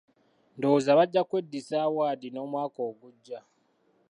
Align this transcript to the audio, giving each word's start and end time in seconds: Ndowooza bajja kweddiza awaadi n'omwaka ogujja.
Ndowooza 0.57 0.97
bajja 0.99 1.21
kweddiza 1.29 1.75
awaadi 1.87 2.27
n'omwaka 2.31 2.79
ogujja. 2.89 3.39